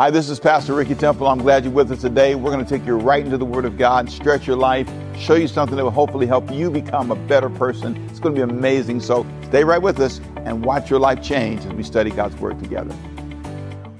[0.00, 1.26] Hi, this is Pastor Ricky Temple.
[1.26, 2.34] I'm glad you're with us today.
[2.34, 5.34] We're going to take you right into the Word of God, stretch your life, show
[5.34, 8.02] you something that will hopefully help you become a better person.
[8.08, 9.00] It's going to be amazing.
[9.00, 12.58] So stay right with us and watch your life change as we study God's Word
[12.60, 12.96] together.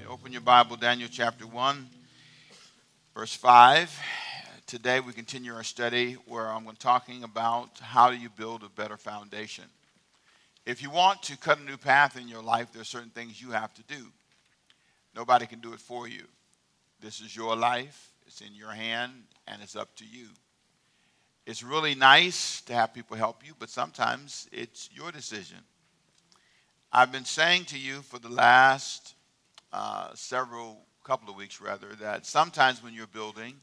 [0.08, 1.86] Open your Bible, Daniel chapter 1,
[3.14, 4.00] verse 5.
[4.66, 8.96] Today we continue our study where I'm talking about how do you build a better
[8.96, 9.64] foundation.
[10.64, 13.42] If you want to cut a new path in your life, there are certain things
[13.42, 14.06] you have to do.
[15.14, 16.24] Nobody can do it for you.
[17.00, 19.12] This is your life, it's in your hand,
[19.46, 20.28] and it's up to you.
[21.46, 25.58] It's really nice to have people help you, but sometimes it's your decision.
[26.92, 29.14] I've been saying to you for the last
[29.72, 33.54] uh, several, couple of weeks rather, that sometimes when you're building,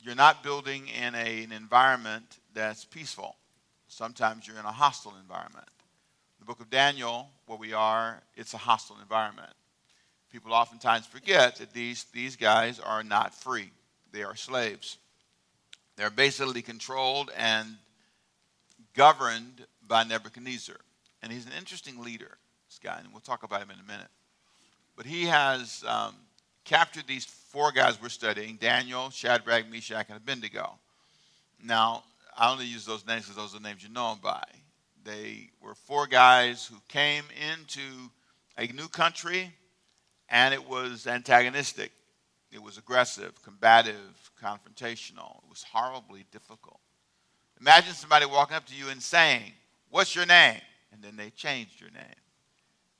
[0.00, 3.36] you're not building in a, an environment that's peaceful.
[3.88, 5.68] Sometimes you're in a hostile environment.
[6.40, 9.52] The book of Daniel, where we are, it's a hostile environment
[10.32, 13.70] people oftentimes forget that these, these guys are not free,
[14.12, 14.98] they are slaves.
[15.96, 17.76] They're basically controlled and
[18.94, 20.76] governed by Nebuchadnezzar.
[21.22, 22.36] And he's an interesting leader,
[22.68, 24.08] this guy, and we'll talk about him in a minute.
[24.94, 26.14] But he has um,
[26.64, 30.78] captured these four guys we're studying Daniel, Shadrach, Meshach, and Abednego.
[31.62, 32.04] Now,
[32.36, 34.44] I only use those names because those are the names you know them by.
[35.04, 38.10] They were four guys who came into
[38.58, 39.52] a new country
[40.28, 41.92] and it was antagonistic.
[42.50, 45.38] It was aggressive, combative, confrontational.
[45.44, 46.80] It was horribly difficult.
[47.60, 49.52] Imagine somebody walking up to you and saying,
[49.90, 50.60] What's your name?
[50.92, 52.20] And then they changed your name.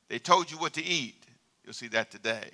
[0.08, 1.26] They told you what to eat.
[1.64, 2.50] You'll see that today.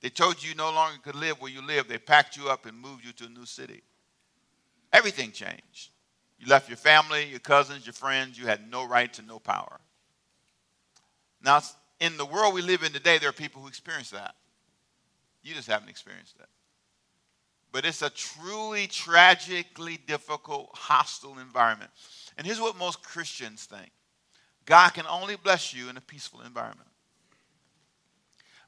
[0.00, 1.88] They told you you no longer could live where you live.
[1.88, 3.82] They packed you up and moved you to a new city.
[4.92, 5.90] Everything changed.
[6.38, 8.38] You left your family, your cousins, your friends.
[8.38, 9.80] You had no right to no power.
[11.42, 11.60] Now,
[12.02, 14.34] in the world we live in today, there are people who experience that.
[15.44, 16.48] You just haven't experienced that.
[17.70, 21.90] But it's a truly tragically difficult, hostile environment.
[22.36, 23.90] And here's what most Christians think
[24.66, 26.88] God can only bless you in a peaceful environment.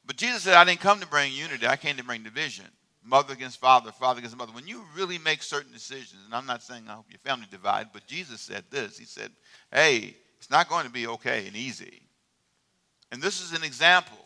[0.06, 2.66] But Jesus said, I didn't come to bring unity, I came to bring division.
[3.06, 4.53] Mother against father, father against mother.
[4.53, 7.88] When you really make certain decisions, and I'm not saying I hope your family divide,
[7.92, 9.30] but Jesus said this He said,
[9.72, 12.03] Hey, it's not going to be okay and easy.
[13.14, 14.19] And this is an example.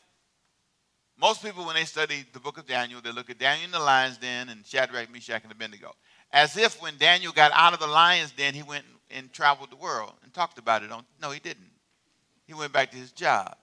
[1.21, 3.79] Most people, when they study the book of Daniel, they look at Daniel in the
[3.79, 5.95] lion's den and Shadrach, Meshach, and Abednego.
[6.33, 9.77] As if when Daniel got out of the lion's den, he went and traveled the
[9.77, 10.91] world and talked about it.
[11.21, 11.71] No, he didn't.
[12.47, 13.57] He went back to his job.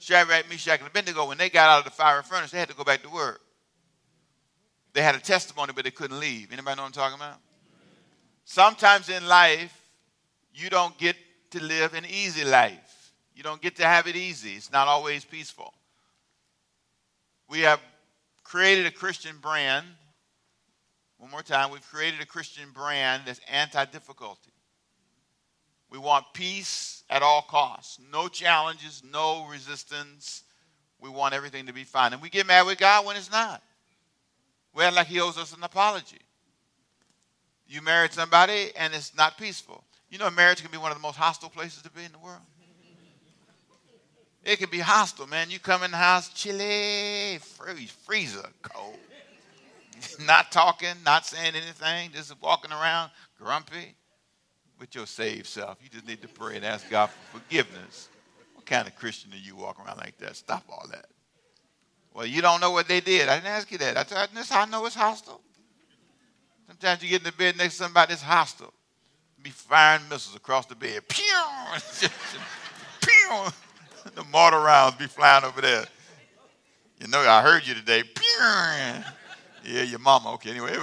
[0.00, 2.74] Shadrach, Meshach, and Abednego, when they got out of the fiery furnace, they had to
[2.74, 3.42] go back to work.
[4.92, 6.52] They had a testimony, but they couldn't leave.
[6.52, 7.38] Anybody know what I'm talking about?
[8.44, 9.88] Sometimes in life,
[10.52, 11.14] you don't get
[11.52, 12.83] to live an easy life.
[13.34, 15.74] You don't get to have it easy, it's not always peaceful.
[17.48, 17.80] We have
[18.42, 19.86] created a Christian brand.
[21.18, 24.52] One more time, we've created a Christian brand that's anti difficulty.
[25.90, 28.00] We want peace at all costs.
[28.10, 30.42] No challenges, no resistance.
[31.00, 32.12] We want everything to be fine.
[32.12, 33.62] And we get mad with God when it's not.
[34.74, 36.20] We act like He owes us an apology.
[37.66, 39.84] You married somebody and it's not peaceful.
[40.10, 42.18] You know, marriage can be one of the most hostile places to be in the
[42.18, 42.40] world.
[44.44, 45.50] It can be hostile, man.
[45.50, 48.98] You come in the house, chilly, freeze, freezer, cold.
[50.26, 53.10] not talking, not saying anything, just walking around
[53.40, 53.94] grumpy
[54.78, 55.78] with your saved self.
[55.82, 58.08] You just need to pray and ask God for forgiveness.
[58.54, 60.36] What kind of Christian are you walking around like that?
[60.36, 61.06] Stop all that.
[62.12, 63.28] Well, you don't know what they did.
[63.28, 63.96] I didn't ask you that.
[63.96, 65.40] I told you, this I know it's hostile.
[66.66, 68.72] Sometimes you get in the bed next to somebody that's hostile.
[69.42, 71.02] Be firing missiles across the bed.
[71.08, 71.22] Pew!
[73.00, 73.52] Pew!
[74.14, 75.84] The mortar rounds be flying over there.
[77.00, 78.02] You know, I heard you today.
[79.64, 80.32] Yeah, your mama.
[80.34, 80.72] Okay, anyway.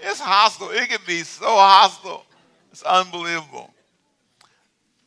[0.00, 0.70] it's hostile.
[0.70, 2.24] It can be so hostile.
[2.70, 3.70] It's unbelievable.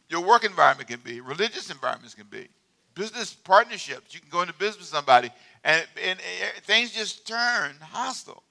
[0.09, 2.47] Your work environment can be, religious environments can be,
[2.93, 4.13] business partnerships.
[4.13, 5.31] You can go into business with somebody,
[5.63, 8.43] and, and, and things just turn hostile.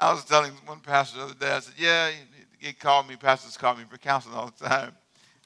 [0.00, 2.10] I was telling one pastor the other day, I said, Yeah,
[2.58, 4.92] he called me, pastors call me for counseling all the time.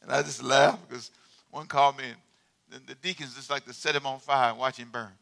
[0.03, 1.11] And I just laughed because
[1.51, 2.05] one called me,
[2.73, 5.13] and the deacons just like to set him on fire and watch him burn.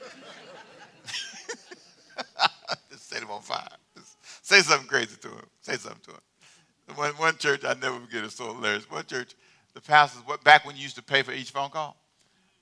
[2.90, 3.68] just set him on fire.
[3.96, 5.46] Just say something crazy to him.
[5.60, 6.96] Say something to him.
[6.96, 8.90] One, one church, I never forget, it's so hilarious.
[8.90, 9.34] One church,
[9.74, 11.96] the pastors, back when you used to pay for each phone call,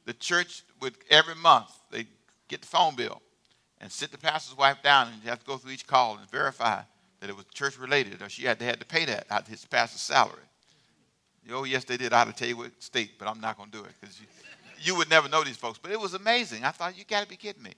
[0.05, 2.07] the church would, every month, they
[2.49, 3.21] get the phone bill
[3.81, 6.31] and sit the pastor's wife down and you have to go through each call and
[6.31, 6.83] verify
[7.21, 9.49] that it was church related or she had, they had to pay that out of
[9.49, 10.37] his pastor's salary.
[11.51, 12.13] Oh, yes, they did.
[12.13, 14.21] I had to tell you what state, but I'm not going to do it because
[14.21, 14.27] you,
[14.81, 16.65] you would never know these folks, but it was amazing.
[16.65, 17.73] I thought, you got to be kidding me.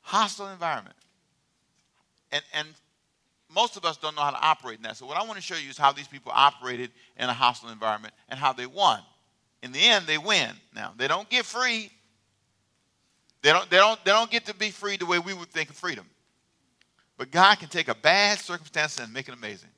[0.00, 0.96] Hostile environment.
[2.30, 2.68] And, and
[3.52, 4.96] most of us don't know how to operate in that.
[4.96, 7.70] So, what I want to show you is how these people operated in a hostile
[7.70, 9.00] environment and how they won.
[9.62, 10.50] In the end, they win.
[10.74, 11.90] Now, they don't get free.
[13.42, 15.70] They don't, they, don't, they don't get to be free the way we would think
[15.70, 16.06] of freedom.
[17.16, 19.70] But God can take a bad circumstance and make it amazing.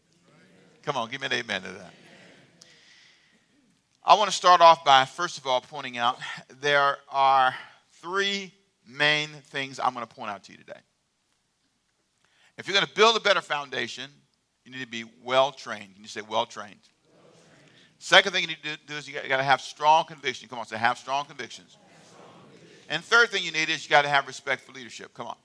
[0.82, 1.94] Come on, give me an amen to that.
[4.10, 6.18] I want to start off by, first of all, pointing out
[6.60, 7.54] there are
[8.02, 8.52] three
[8.84, 10.80] main things I'm going to point out to you today.
[12.58, 14.10] If you're going to build a better foundation,
[14.64, 15.94] you need to be well trained.
[15.94, 16.80] Can you say well trained?
[18.00, 20.48] Second thing you need to do is you got, to have strong conviction.
[20.48, 21.78] Come on, say have strong convictions.
[21.80, 22.86] Have strong convictions.
[22.88, 25.14] And third thing you need is you got to have respect for leadership.
[25.14, 25.36] Come on.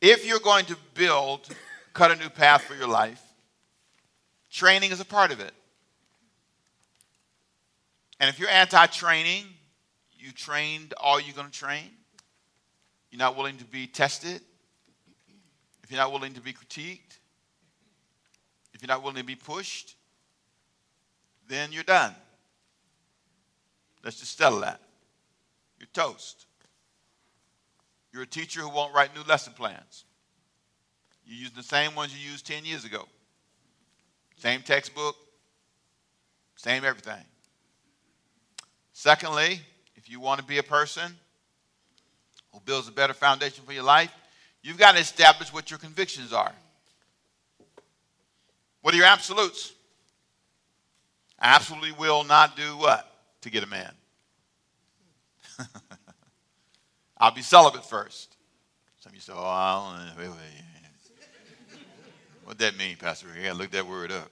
[0.00, 1.48] If you're going to build,
[1.94, 3.20] cut a new path for your life,
[4.52, 5.52] training is a part of it.
[8.20, 9.46] And if you're anti training,
[10.16, 11.90] you trained all you're going to train,
[13.10, 14.40] you're not willing to be tested,
[15.82, 17.18] if you're not willing to be critiqued,
[18.72, 19.96] if you're not willing to be pushed,
[21.48, 22.14] then you're done.
[24.04, 24.80] Let's just settle that.
[25.78, 26.46] You're toast.
[28.12, 30.04] You're a teacher who won't write new lesson plans.
[31.24, 33.06] You use the same ones you used 10 years ago.
[34.42, 35.14] Same textbook,
[36.56, 37.24] same everything.
[38.92, 39.60] Secondly,
[39.94, 41.14] if you want to be a person
[42.52, 44.12] who builds a better foundation for your life,
[44.60, 46.50] you've got to establish what your convictions are.
[48.80, 49.74] What are your absolutes?
[51.40, 53.92] Absolutely will not do what to get a man?
[57.16, 58.34] I'll be celibate first.
[58.98, 60.32] Some of you say, oh, I don't know.
[62.52, 63.38] What that mean, Pastor Rick?
[63.40, 64.30] I gotta look that word up.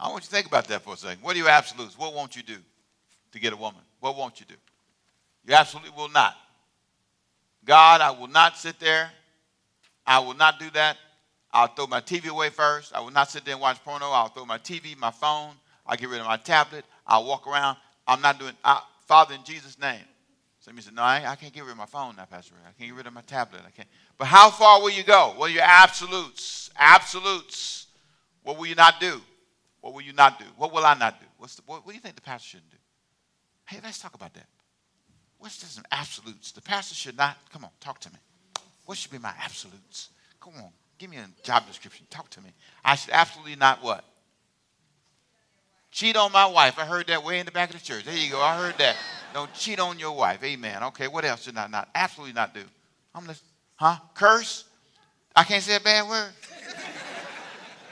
[0.00, 1.22] I want you to think about that for a second.
[1.22, 1.98] What are your absolutes?
[1.98, 2.56] What won't you do
[3.32, 3.82] to get a woman?
[4.00, 4.54] What won't you do?
[5.46, 6.36] You absolutely will not.
[7.66, 9.10] God, I will not sit there.
[10.06, 10.96] I will not do that.
[11.52, 12.94] I'll throw my TV away first.
[12.94, 14.06] I will not sit there and watch porno.
[14.06, 15.50] I'll throw my TV, my phone.
[15.86, 16.86] I'll get rid of my tablet.
[17.06, 17.76] I'll walk around.
[18.08, 20.00] I'm not doing, I, Father, in Jesus' name.
[20.64, 22.54] Some of you said, No, I, I, can't get rid of my phone now, Pastor.
[22.66, 23.60] I can't get rid of my tablet.
[23.66, 23.86] I can't.
[24.16, 25.34] But how far will you go?
[25.38, 26.70] Are your absolutes?
[26.78, 27.88] Absolutes.
[28.42, 29.20] What will you not do?
[29.82, 30.46] What will you not do?
[30.56, 31.26] What will I not do?
[31.36, 32.78] What's the, what, what do you think the pastor shouldn't do?
[33.66, 34.46] Hey, let's talk about that.
[35.36, 36.52] What's some absolutes?
[36.52, 38.18] The pastor should not, come on, talk to me.
[38.86, 40.08] What should be my absolutes?
[40.40, 42.06] Come on, give me a job description.
[42.08, 42.54] Talk to me.
[42.82, 44.02] I should absolutely not what?
[45.94, 46.76] Cheat on my wife.
[46.76, 48.04] I heard that way in the back of the church.
[48.04, 48.40] There you go.
[48.40, 48.96] I heard that.
[49.32, 50.42] Don't cheat on your wife.
[50.42, 50.82] Amen.
[50.82, 51.88] Okay, what else should I not?
[51.94, 52.62] Absolutely not do.
[53.14, 53.52] I'm listening.
[53.76, 53.98] Huh?
[54.12, 54.64] Curse?
[55.36, 56.32] I can't say a bad word.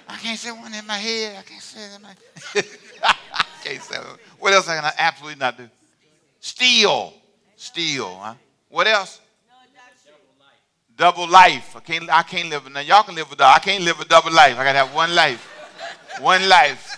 [0.08, 1.36] I can't say one in my head.
[1.38, 2.08] I can't say it in my
[3.34, 4.04] I can't say it.
[4.40, 5.68] What else can I absolutely not do?
[6.40, 7.14] Steal.
[7.54, 8.16] Steal.
[8.16, 8.34] Huh?
[8.68, 9.20] What else?
[10.96, 11.76] Double life.
[11.76, 12.10] I can't.
[12.10, 12.68] I can't live.
[12.68, 13.40] Now y'all can live with.
[13.40, 14.58] I can't live a double life.
[14.58, 15.48] I gotta have one life.
[16.20, 16.91] One life.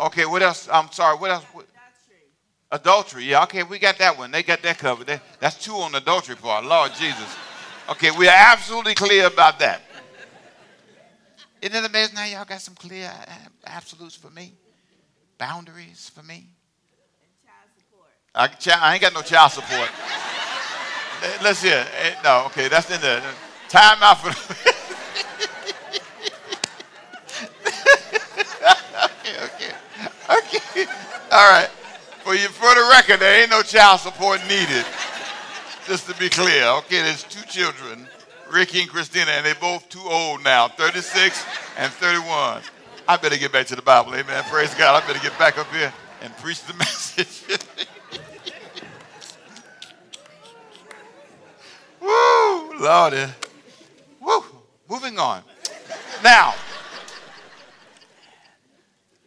[0.00, 0.26] Okay.
[0.26, 0.68] What else?
[0.72, 1.16] I'm sorry.
[1.16, 1.44] What else?
[2.70, 3.24] Adultery.
[3.24, 3.42] Yeah.
[3.44, 3.62] Okay.
[3.62, 4.30] We got that one.
[4.30, 5.06] They got that covered.
[5.06, 6.64] They, that's two on the adultery part.
[6.64, 7.36] Lord Jesus.
[7.88, 8.10] Okay.
[8.10, 9.82] We are absolutely clear about that.
[11.64, 13.32] Isn't it amazing how y'all got some clear uh,
[13.66, 14.52] absolutes for me?
[15.38, 16.46] Boundaries for me?
[17.42, 18.80] Child support.
[18.82, 19.88] I, I ain't got no child support.
[21.42, 21.86] Let's hear.
[22.22, 23.22] No, okay, that's in the
[23.68, 24.28] time out for.
[29.04, 29.72] okay, okay,
[30.30, 30.86] okay.
[31.34, 31.68] All right.
[32.22, 34.86] For you, for the record, there ain't no child support needed.
[35.84, 37.02] Just to be clear, okay.
[37.02, 38.06] There's two children
[38.52, 41.44] Ricky and Christina, and they're both too old now 36
[41.76, 42.62] and 31.
[43.08, 44.14] I better get back to the Bible.
[44.14, 44.44] Amen.
[44.44, 45.02] Praise God.
[45.02, 47.42] I better get back up here and preach the message.
[52.00, 53.26] Woo, Lordy.
[54.20, 54.44] Woo.
[54.88, 55.42] Moving on.
[56.22, 56.54] Now,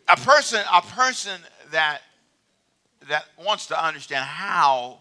[0.08, 2.02] a person, a person that
[3.10, 5.00] that wants to understand how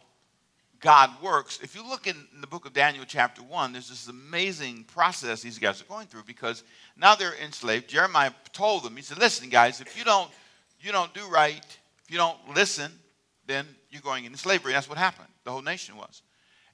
[0.81, 1.59] God works.
[1.63, 5.59] If you look in the book of Daniel, chapter 1, there's this amazing process these
[5.59, 6.63] guys are going through because
[6.97, 7.89] now they're enslaved.
[7.89, 10.31] Jeremiah told them, he said, Listen, guys, if you don't,
[10.81, 11.65] you don't do right,
[12.05, 12.93] if you don't listen,
[13.47, 14.73] then you're going into slavery.
[14.73, 15.29] That's what happened.
[15.45, 16.23] The whole nation was.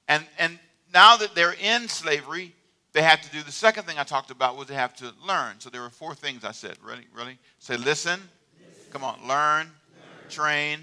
[0.07, 0.59] And, and
[0.93, 2.53] now that they're in slavery,
[2.91, 5.59] they have to do the second thing I talked about was they have to learn.
[5.59, 6.77] So there were four things I said.
[6.83, 7.07] Ready?
[7.15, 7.37] Ready?
[7.59, 8.19] Say listen.
[8.59, 8.91] listen.
[8.91, 9.27] Come on.
[9.27, 9.71] Learn.
[10.33, 10.79] Train,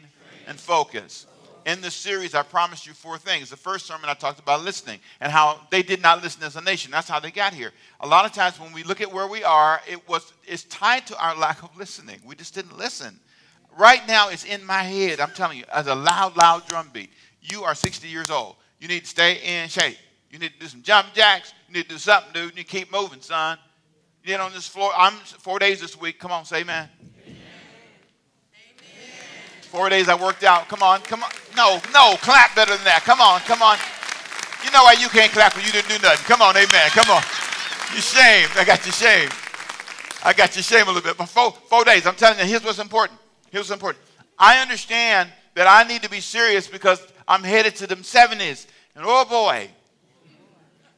[0.47, 1.27] and focus
[1.67, 3.51] in this series, I promised you four things.
[3.51, 6.61] The first sermon, I talked about listening and how they did not listen as a
[6.61, 6.91] nation.
[6.91, 7.73] That's how they got here.
[8.01, 11.07] A lot of times when we look at where we are, it was it's tied
[11.09, 12.21] to our lack of listening.
[12.25, 13.19] We just didn't listen.
[13.77, 15.21] right now it's in my head.
[15.21, 17.11] I'm telling you, as a loud, loud drum beat.
[17.41, 18.57] You are 60 years old.
[18.79, 19.99] You need to stay in shape.
[20.31, 21.53] You need to do some jump jacks.
[21.69, 22.51] You need to do something, dude.
[22.51, 23.59] You need to keep moving, son.
[24.23, 24.91] You get on this floor.
[24.97, 26.19] I'm four days this week.
[26.19, 26.89] Come on, say amen.
[29.71, 30.69] Four days I worked out.
[30.69, 31.31] Come on, come on.
[31.57, 33.03] No, no, clap better than that.
[33.05, 33.79] Come on, come on.
[34.65, 36.27] You know why you can't clap when you didn't do nothing.
[36.27, 36.91] Come on, amen.
[36.91, 37.23] Come on.
[37.95, 38.51] You shamed.
[38.59, 39.33] I got you shamed.
[40.25, 41.17] I got you shamed a little bit.
[41.17, 43.21] But four, four days, I'm telling you, here's what's important.
[43.53, 44.05] Here's what's important.
[44.37, 48.67] I understand that I need to be serious because I'm headed to them 70s.
[48.97, 49.69] And oh boy,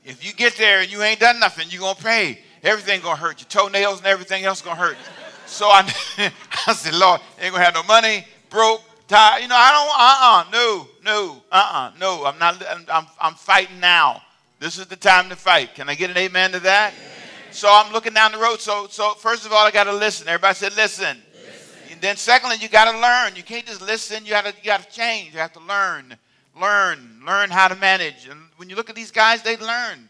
[0.03, 2.39] if you get there and you ain't done nothing, you're going to pray.
[2.63, 3.41] Everything going to hurt.
[3.41, 4.97] Your toenails and everything else going to hurt.
[5.45, 5.83] So I,
[6.67, 9.43] I said, Lord, ain't going to have no money, broke, tired.
[9.43, 12.25] You know, I don't, uh-uh, no, no, uh-uh, no.
[12.25, 14.23] I'm not, I'm, I'm fighting now.
[14.61, 15.75] This is the time to fight.
[15.75, 16.93] Can I get an amen to that?
[16.95, 17.09] Amen.
[17.51, 18.61] So I'm looking down the road.
[18.61, 20.29] So, so first of all, I got to listen.
[20.29, 21.19] Everybody said, listen.
[21.35, 21.77] listen.
[21.91, 23.35] And then secondly, you got to learn.
[23.35, 24.25] You can't just listen.
[24.25, 25.33] You got to, you got to change.
[25.33, 26.17] You have to learn
[26.61, 28.27] learn, learn how to manage.
[28.29, 30.09] And when you look at these guys, they learned.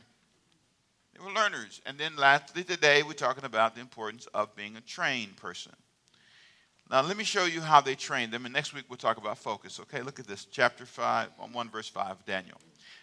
[1.14, 1.80] They were learners.
[1.86, 5.72] And then lastly, today, we're talking about the importance of being a trained person.
[6.90, 8.44] Now, let me show you how they trained them.
[8.44, 9.80] And next week, we'll talk about focus.
[9.80, 10.44] Okay, look at this.
[10.44, 12.60] Chapter 5, uh, 1 verse 5, Daniel.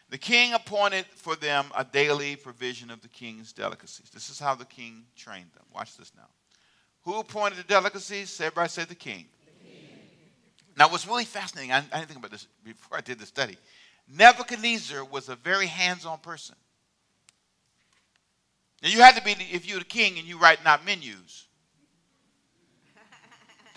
[0.10, 4.10] The king appointed for them a daily provision of the king's delicacies.
[4.12, 5.64] This is how the king trained them.
[5.74, 6.28] Watch this now.
[7.04, 8.40] Who appointed the delicacies?
[8.42, 9.26] Everybody say the king.
[10.78, 13.58] Now, what's really fascinating, I, I didn't think about this before I did the study.
[14.08, 16.56] Nebuchadnezzar was a very hands on person.
[18.82, 21.48] Now, you had to be, if you're the king and you write out menus.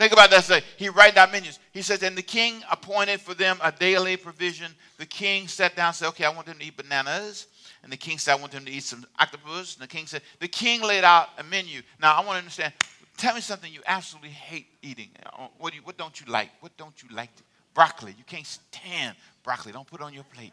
[0.03, 0.43] Think about that.
[0.43, 1.61] Say, he write out menus.
[1.71, 4.73] He says, and the king appointed for them a daily provision.
[4.99, 7.47] The king sat down and said, okay, I want them to eat bananas.
[7.85, 9.75] And the king said, I want them to eat some octopus.
[9.77, 11.83] And the king said, the king laid out a menu.
[12.01, 12.73] Now, I want to understand,
[13.17, 15.11] Tell me something you absolutely hate eating.
[15.25, 16.51] Uh, what, do you, what don't you like?
[16.59, 17.33] What don't you like?
[17.37, 17.43] To,
[17.73, 18.17] broccoli.
[18.19, 19.71] You can't stand broccoli.
[19.71, 20.53] Don't put it on your plate.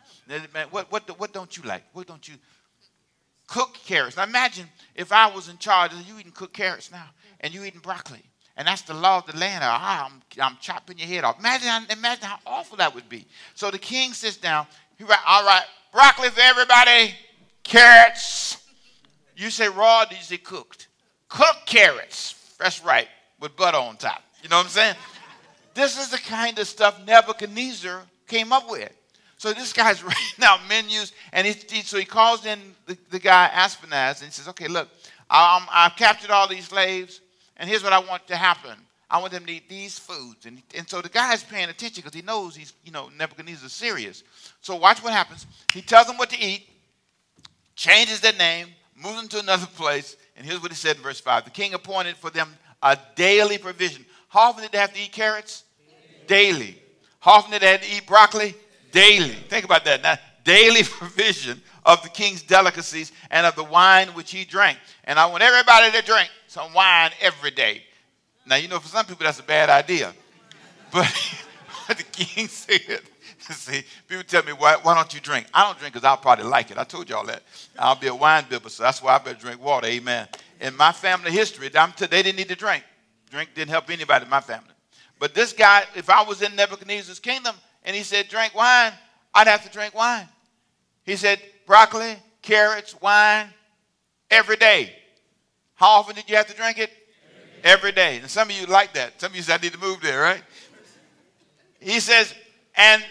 [0.70, 1.84] What, what, what don't you like?
[1.94, 2.36] What don't you?
[3.48, 4.18] Cook carrots.
[4.18, 7.08] Now imagine if I was in charge you eating cooked carrots now
[7.40, 8.22] and you eating broccoli.
[8.60, 9.64] And that's the law of the land.
[9.64, 11.40] Ah, I'm, I'm chopping your head off.
[11.40, 13.26] Imagine, imagine how awful that would be.
[13.56, 14.68] So the king sits down.
[14.98, 17.16] He writes, all right, broccoli for everybody,
[17.64, 18.62] carrots.
[19.36, 20.90] You say raw, do you say cooked?
[21.30, 23.08] Cooked carrots that's right,
[23.40, 24.22] with butter on top.
[24.44, 24.96] You know what I'm saying?
[25.74, 28.92] this is the kind of stuff Nebuchadnezzar came up with.
[29.38, 33.20] So this guy's writing out menus, and he, he, so he calls in the, the
[33.20, 34.90] guy Ashpenaz, and he says, "Okay, look,
[35.30, 37.22] um, I've captured all these slaves,
[37.60, 38.78] and here's what I want to happen.
[39.12, 42.16] I want them to eat these foods." And, and so the guy's paying attention because
[42.16, 44.24] he knows he's, you know, Nebuchadnezzar's serious.
[44.62, 45.46] So watch what happens.
[45.72, 46.68] He tells them what to eat,
[47.76, 51.20] changes their name, moves them to another place, and here's what he said in verse
[51.20, 52.50] 5 The king appointed for them
[52.82, 54.06] a daily provision.
[54.30, 55.64] How often did they have to eat carrots?
[56.28, 56.82] Daily.
[57.20, 58.56] How often did they have to eat broccoli?
[58.92, 59.30] Daily.
[59.50, 60.02] Think about that.
[60.02, 60.18] Now,
[60.50, 64.80] daily provision of the king's delicacies and of the wine which he drank.
[65.04, 67.84] And I want everybody to drink some wine every day.
[68.48, 70.14] Now, you know, for some people, that's a bad idea.
[71.88, 73.02] But the king said,
[73.40, 75.48] See, people tell me, why, why don't you drink?
[75.56, 76.78] I don't drink because I'll probably like it.
[76.78, 77.42] I told y'all that.
[77.80, 79.88] I'll be a wine bibber, so that's why I better drink water.
[79.88, 80.28] Amen.
[80.62, 82.84] In my family history, t- they didn't need to drink.
[83.32, 84.70] Drink didn't help anybody in my family.
[85.18, 88.94] But this guy, if I was in Nebuchadnezzar's kingdom and he said, drink wine,
[89.34, 90.28] I'd have to drink wine.
[91.10, 93.48] He said, broccoli, carrots, wine,
[94.30, 94.96] every day.
[95.74, 96.92] How often did you have to drink it?
[97.64, 98.18] Every day.
[98.18, 99.20] And some of you like that.
[99.20, 100.44] Some of you said, I need to move there, right?
[101.80, 102.32] He says,
[102.76, 103.04] and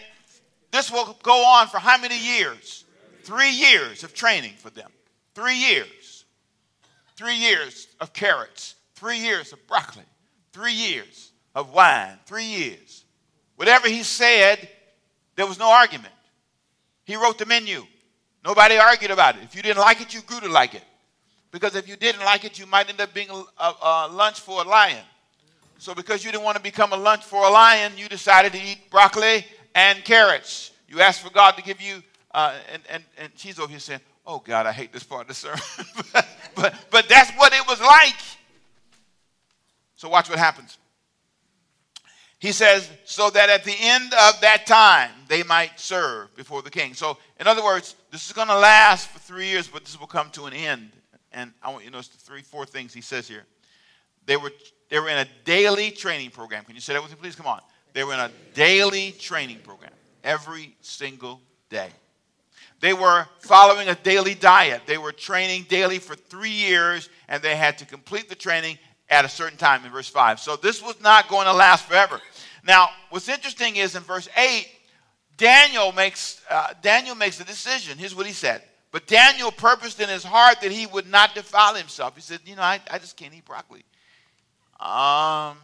[0.71, 2.85] this will go on for how many years?
[3.25, 4.93] Three years of training for them.
[5.35, 6.25] Three years.
[7.17, 8.77] Three years of carrots.
[8.95, 10.05] Three years of broccoli.
[10.53, 12.17] Three years of wine.
[12.27, 13.05] Three years.
[13.57, 14.69] Whatever he said,
[15.35, 16.15] there was no argument.
[17.09, 17.87] He wrote the menu.
[18.45, 19.43] Nobody argued about it.
[19.43, 20.83] If you didn't like it, you grew to like it.
[21.51, 24.61] Because if you didn't like it, you might end up being a, a, lunch for
[24.61, 25.03] a lion.
[25.79, 28.63] So because you didn't want to become a lunch for a lion, you decided to
[28.63, 30.73] eat broccoli and carrots.
[30.87, 32.03] You asked for God to give you,
[32.35, 35.29] uh, and, and, and she's over here saying, Oh God, I hate this part of
[35.29, 35.61] the sermon.
[36.13, 38.21] but, but, but that's what it was like.
[39.97, 40.77] So watch what happens.
[42.41, 46.71] He says, so that at the end of that time they might serve before the
[46.71, 46.95] king.
[46.95, 50.07] So, in other words, this is going to last for three years, but this will
[50.07, 50.91] come to an end.
[51.33, 53.45] And I want you to notice the three, four things he says here.
[54.27, 54.53] They were,
[54.89, 56.65] they were in a daily training program.
[56.65, 57.35] Can you say that with me, please?
[57.35, 57.61] Come on.
[57.93, 59.93] They were in a daily training program
[60.23, 61.41] every single
[61.71, 61.89] day.
[62.81, 64.83] They were following a daily diet.
[64.87, 68.79] They were training daily for three years, and they had to complete the training
[69.11, 70.41] at a certain time in verse 5.
[70.41, 72.21] So this was not going to last forever.
[72.65, 74.69] Now, what's interesting is in verse 8,
[75.37, 77.97] Daniel makes, uh, Daniel makes a decision.
[77.97, 78.63] Here's what he said.
[78.91, 82.15] But Daniel purposed in his heart that he would not defile himself.
[82.15, 83.85] He said, You know, I, I just can't eat broccoli.
[84.81, 85.59] Um,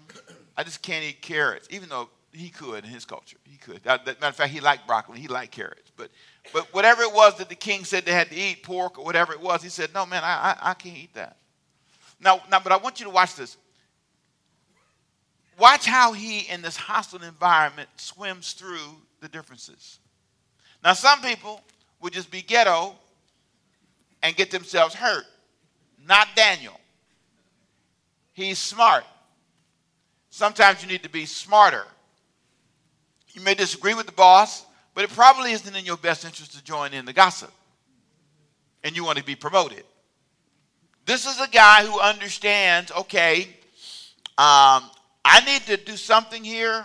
[0.56, 3.38] I just can't eat carrots, even though he could in his culture.
[3.44, 3.82] He could.
[3.84, 5.20] That, that, matter of fact, he liked broccoli.
[5.20, 5.90] He liked carrots.
[5.96, 6.10] But,
[6.52, 9.32] but whatever it was that the king said they had to eat, pork or whatever
[9.32, 11.36] it was, he said, No, man, I, I, I can't eat that.
[12.20, 13.56] Now, now, but I want you to watch this.
[15.58, 19.98] Watch how he, in this hostile environment, swims through the differences.
[20.82, 21.60] Now, some people
[22.00, 22.94] would just be ghetto
[24.22, 25.24] and get themselves hurt.
[26.06, 26.78] Not Daniel.
[28.32, 29.04] He's smart.
[30.30, 31.84] Sometimes you need to be smarter.
[33.32, 36.64] You may disagree with the boss, but it probably isn't in your best interest to
[36.64, 37.52] join in the gossip.
[38.82, 39.84] And you want to be promoted.
[41.06, 43.42] This is a guy who understands okay,
[44.38, 44.90] um,
[45.24, 46.84] I need to do something here,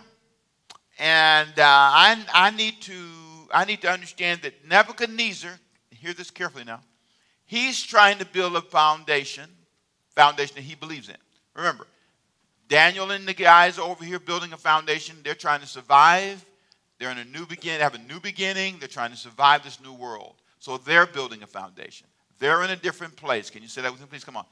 [0.98, 2.94] and uh, I, I, need to,
[3.54, 5.52] I need to understand that Nebuchadnezzar,
[5.92, 6.82] hear this carefully now,
[7.46, 9.50] he's trying to build a foundation,
[10.16, 11.16] foundation that he believes in.
[11.56, 11.88] Remember,
[12.68, 16.46] Daniel and the guys over here building a foundation, they're trying to survive.
[17.00, 18.78] They're in a new beginning, have a new beginning.
[18.80, 20.36] They're trying to survive this new world.
[20.60, 22.08] So they're building a foundation.
[22.40, 23.50] They're in a different place.
[23.50, 24.24] Can you say that with me, please?
[24.24, 24.46] Come on.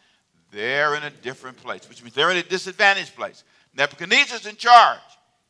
[0.51, 3.43] They're in a different place, which means they're in a disadvantaged place.
[3.75, 4.99] Nebuchadnezzar's in charge.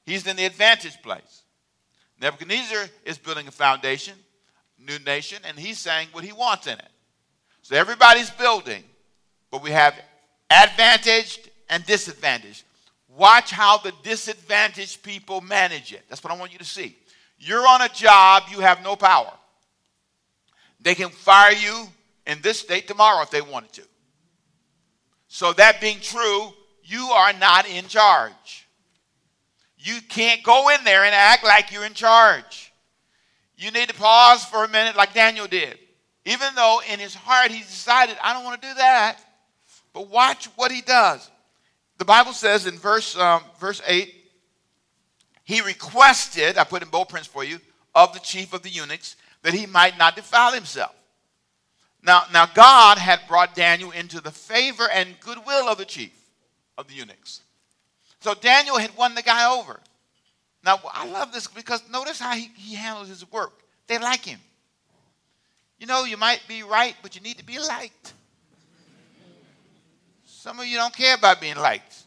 [0.05, 1.43] He's in the advantage place.
[2.21, 4.15] Nebuchadnezzar is building a foundation,
[4.79, 6.89] new nation, and he's saying what he wants in it.
[7.61, 8.83] So everybody's building,
[9.51, 9.93] but we have
[10.49, 12.63] advantaged and disadvantaged.
[13.09, 16.03] Watch how the disadvantaged people manage it.
[16.07, 16.95] That's what I want you to see.
[17.39, 19.33] You're on a job, you have no power.
[20.79, 21.87] They can fire you
[22.27, 23.83] in this state tomorrow if they wanted to.
[25.27, 26.53] So, that being true,
[26.83, 28.67] you are not in charge.
[29.77, 32.71] You can't go in there and act like you're in charge.
[33.57, 35.79] You need to pause for a minute, like Daniel did.
[36.25, 39.17] Even though in his heart he decided, I don't want to do that.
[39.93, 41.29] But watch what he does.
[41.97, 44.13] The Bible says in verse, um, verse 8,
[45.43, 47.59] he requested, I put in bold prints for you,
[47.95, 50.93] of the chief of the eunuchs that he might not defile himself.
[52.03, 56.13] Now, now God had brought Daniel into the favor and goodwill of the chief
[56.77, 57.41] of the eunuchs.
[58.19, 59.79] So Daniel had won the guy over.
[60.63, 63.53] Now, I love this because notice how he, he handles his work.
[63.87, 64.39] They like him.
[65.79, 68.13] You know, you might be right, but you need to be liked.
[70.25, 72.03] Some of you don't care about being liked.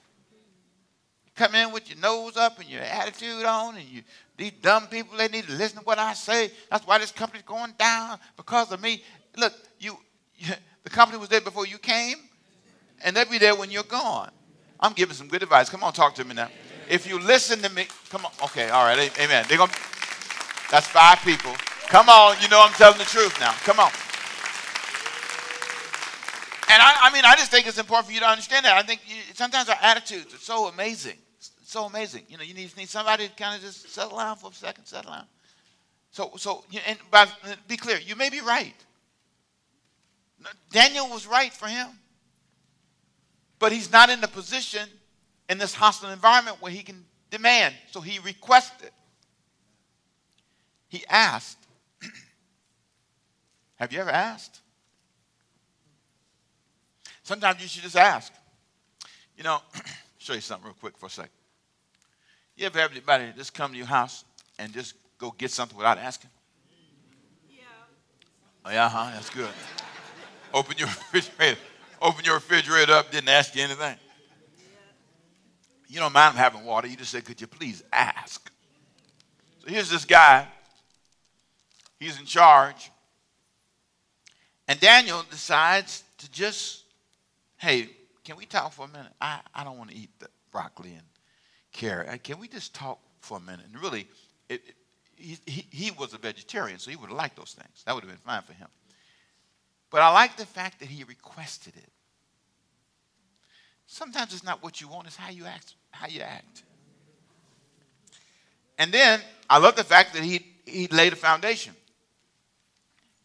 [1.24, 4.02] You come in with your nose up and your attitude on, and you
[4.40, 6.50] these dumb people, they need to listen to what I say.
[6.70, 9.02] That's why this company's going down because of me.
[9.36, 9.98] Look, you,
[10.84, 12.16] the company was there before you came,
[13.02, 14.30] and they'll be there when you're gone.
[14.78, 15.68] I'm giving some good advice.
[15.68, 16.48] Come on, talk to me now.
[16.88, 18.32] If you listen to me, come on.
[18.44, 19.44] Okay, all right, amen.
[19.48, 19.72] They're gonna.
[20.70, 21.52] That's five people.
[21.88, 23.52] Come on, you know I'm telling the truth now.
[23.64, 23.90] Come on.
[26.70, 28.76] And I, I mean, I just think it's important for you to understand that.
[28.76, 31.16] I think you, sometimes our attitudes are so amazing.
[31.64, 32.22] So amazing.
[32.28, 34.84] You know, you need, need somebody to kind of just settle down for a second,
[34.86, 35.24] settle down.
[36.12, 37.28] So, so and but
[37.66, 38.74] be clear, you may be right.
[40.70, 41.88] Daniel was right for him.
[43.58, 44.88] But he's not in the position
[45.48, 47.74] in this hostile environment where he can demand.
[47.90, 48.90] So he requested.
[50.88, 51.58] He asked.
[53.76, 54.60] Have you ever asked?
[57.22, 58.32] Sometimes you should just ask.
[59.36, 59.58] You know,
[60.18, 61.30] show you something real quick for a second.
[62.56, 64.24] You ever have anybody just come to your house
[64.58, 66.30] and just go get something without asking?
[67.48, 67.62] Yeah.
[68.64, 69.10] Oh, yeah, huh?
[69.14, 69.48] That's good.
[70.52, 71.60] Open your refrigerator
[72.00, 73.96] open your refrigerator up, didn't ask you anything.
[75.88, 76.86] You don't mind having water.
[76.86, 78.50] You just said, could you please ask?
[79.60, 80.46] So here's this guy.
[81.98, 82.90] He's in charge.
[84.68, 86.84] And Daniel decides to just,
[87.56, 87.90] hey,
[88.24, 89.12] can we talk for a minute?
[89.20, 91.02] I, I don't want to eat the broccoli and
[91.72, 92.08] carrot.
[92.08, 93.66] Uh, can we just talk for a minute?
[93.72, 94.06] And really,
[94.48, 94.74] it, it,
[95.16, 97.82] he, he, he was a vegetarian, so he would have liked those things.
[97.84, 98.68] That would have been fine for him.
[99.90, 101.90] But I like the fact that he requested it.
[103.86, 105.74] Sometimes it's not what you want, it's how you act.
[105.90, 106.62] How you act.
[108.78, 111.74] And then I love the fact that he, he laid a foundation.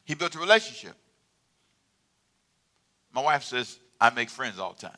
[0.03, 0.95] He built a relationship.
[3.13, 4.97] My wife says, I make friends all the time.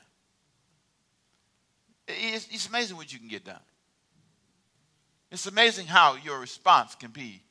[2.08, 3.60] It's, it's amazing what you can get done.
[5.30, 7.44] It's amazing how your response can be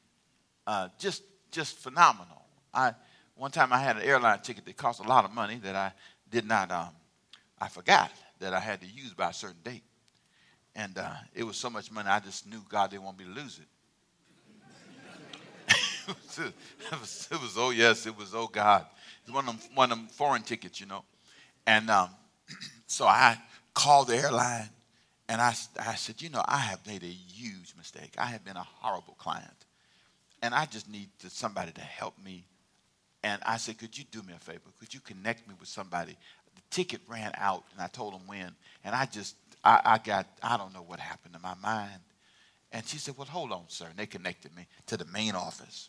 [0.66, 2.42] uh, just, just phenomenal.
[2.72, 2.94] I,
[3.36, 5.92] one time I had an airline ticket that cost a lot of money that I
[6.30, 6.88] did not, um,
[7.60, 8.10] I forgot.
[8.38, 9.82] that I had to use by a certain date.
[10.74, 13.30] And uh, it was so much money, I just knew God didn't want me to
[13.30, 13.66] lose it.
[16.08, 18.84] it, was, it, was, oh, yes, it was, oh, God.
[19.26, 21.02] It was one of them, one of them foreign tickets, you know.
[21.66, 22.10] And um,
[22.86, 23.38] so I
[23.74, 24.68] called the airline
[25.28, 28.14] and I, I said, you know, I have made a huge mistake.
[28.18, 29.64] I have been a horrible client.
[30.42, 32.44] And I just need to, somebody to help me.
[33.26, 34.70] And I said, could you do me a favor?
[34.78, 36.16] Could you connect me with somebody?
[36.54, 38.52] The ticket ran out, and I told them when.
[38.84, 39.34] And I just,
[39.64, 42.00] I, I got, I don't know what happened to my mind.
[42.70, 43.86] And she said, well, hold on, sir.
[43.90, 45.88] And they connected me to the main office.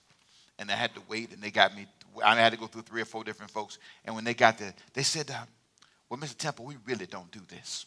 [0.58, 1.86] And I had to wait, and they got me,
[2.26, 3.78] I had to go through three or four different folks.
[4.04, 5.43] And when they got there, they said, uh,
[6.10, 6.38] well, Mr.
[6.38, 7.86] Temple, we really don't do this.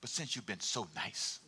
[0.00, 1.40] But since you've been so nice,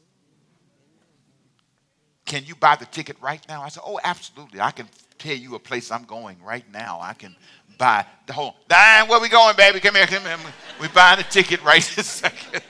[2.32, 3.60] can you buy the ticket right now?
[3.62, 4.58] I said, Oh, absolutely.
[4.58, 6.98] I can tell you a place I'm going right now.
[7.02, 7.36] I can
[7.76, 8.56] buy the whole.
[8.68, 9.80] Diane, where we going, baby?
[9.80, 10.38] Come here, come here.
[10.80, 12.62] We buying the ticket right this second.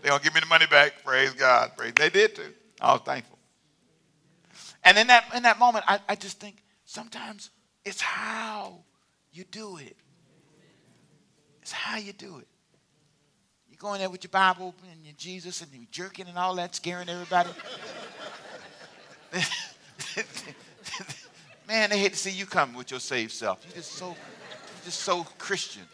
[0.00, 1.02] they gonna give me the money back.
[1.04, 1.72] Praise God.
[1.76, 1.92] Praise.
[1.96, 2.52] They did too.
[2.80, 3.36] I was thankful.
[4.84, 7.50] And in that in that moment, I, I just think sometimes
[7.84, 8.84] it's how
[9.32, 9.96] you do it.
[11.62, 12.46] It's how you do it.
[13.68, 16.54] You go in there with your Bible and your Jesus and you jerking and all
[16.54, 17.50] that, scaring everybody.
[21.68, 23.64] Man, they hate to see you come with your saved self.
[23.66, 25.84] You're just so, you're just so Christian,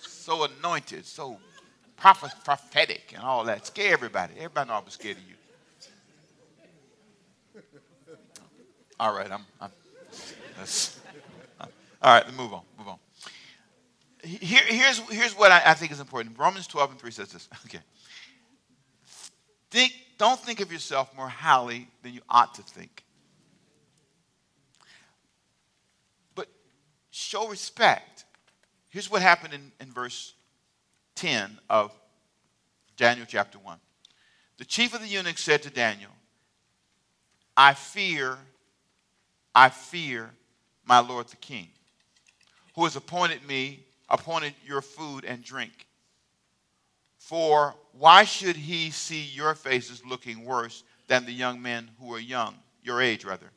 [0.00, 1.38] so anointed, so
[1.96, 3.66] prophet, prophetic, and all that.
[3.66, 4.34] Scare everybody.
[4.36, 5.34] Everybody know I'm scared of you.
[9.00, 9.44] All right, I'm.
[9.60, 9.70] I'm
[12.00, 12.62] all right, move on.
[12.78, 12.98] Move on.
[14.22, 16.38] Here, here's, here's what I, I think is important.
[16.38, 17.48] Romans 12 and 3 says this.
[17.66, 17.80] Okay.
[19.70, 23.04] Think, don't think of yourself more highly than you ought to think.
[26.34, 26.48] But
[27.10, 28.24] show respect.
[28.90, 30.34] Here's what happened in, in verse
[31.14, 31.92] 10 of
[32.96, 33.78] Daniel chapter 1.
[34.58, 36.10] The chief of the eunuchs said to Daniel,
[37.56, 38.38] I fear,
[39.54, 40.30] I fear
[40.84, 41.68] my Lord the king,
[42.74, 45.87] who has appointed me, appointed your food and drink.
[47.28, 52.18] For why should he see your faces looking worse than the young men who are
[52.18, 53.50] young, your age rather?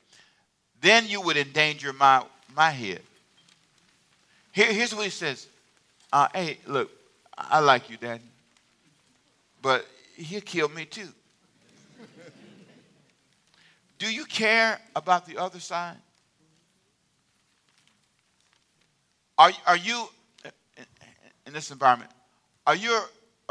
[0.82, 3.00] Then you would endanger my, my head.
[4.52, 5.48] Here, here's what he says
[6.12, 6.92] uh, Hey, look,
[7.38, 8.26] I like you, Daddy,
[9.62, 11.08] but he'll kill me too.
[14.00, 15.96] Do you care about the other side?
[19.38, 20.10] Are, are you,
[21.48, 22.12] in this environment,
[22.68, 23.02] are you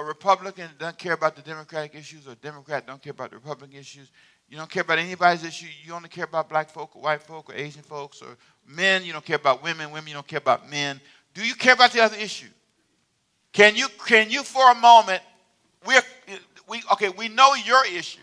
[0.01, 3.37] a Republican doesn't care about the Democratic issues, or a Democrat don't care about the
[3.37, 4.11] Republican issues.
[4.49, 5.69] You don't care about anybody's issue.
[5.85, 8.37] You only care about black folk, or white folk, or Asian folks, or
[8.67, 9.05] men.
[9.05, 9.93] You don't care about women.
[9.93, 11.01] Women, you don't care about men.
[11.35, 12.49] Do you care about the other issue?
[13.53, 15.23] Can you, can you for a moment,
[15.87, 16.03] we're,
[16.69, 18.21] we, okay, we know your issue,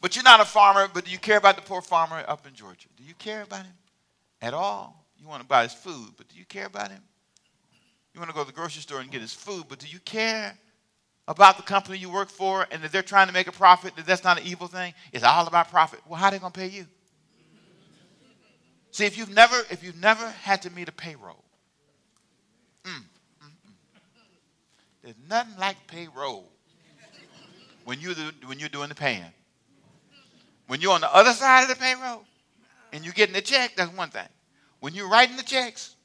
[0.00, 2.54] but you're not a farmer, but do you care about the poor farmer up in
[2.54, 2.88] Georgia?
[2.96, 3.74] Do you care about him
[4.42, 5.04] at all?
[5.18, 7.02] You want to buy his food, but do you care about him?
[8.16, 9.98] You want to go to the grocery store and get his food, but do you
[9.98, 10.56] care
[11.28, 14.06] about the company you work for and that they're trying to make a profit, that
[14.06, 14.94] that's not an evil thing?
[15.12, 16.00] It's all about profit.
[16.08, 16.86] Well, how are they going to pay you?
[18.90, 21.44] See, if you've never, if you've never had to meet a payroll,
[22.84, 23.02] mm, mm,
[23.42, 23.72] mm,
[25.02, 26.48] there's nothing like payroll
[27.84, 29.24] when you're, the, when you're doing the paying.
[30.68, 32.24] When you're on the other side of the payroll
[32.94, 34.28] and you're getting the check, that's one thing.
[34.80, 35.95] When you're writing the checks,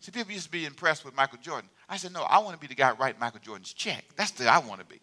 [0.00, 1.68] See, people used to be impressed with Michael Jordan.
[1.88, 4.04] I said, no, I want to be the guy writing Michael Jordan's check.
[4.16, 5.00] That's the I want to be.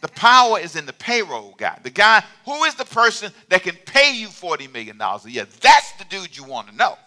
[0.00, 1.78] The power is in the payroll guy.
[1.82, 5.46] The guy who is the person that can pay you $40 million a year.
[5.60, 6.98] That's the dude you want to know.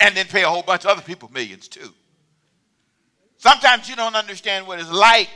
[0.00, 1.92] And then pay a whole bunch of other people millions too.
[3.36, 5.28] Sometimes you don't understand what it's like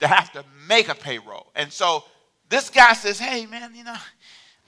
[0.00, 1.52] to have to make a payroll.
[1.54, 2.04] And so
[2.48, 3.96] this guy says, hey, man, you know,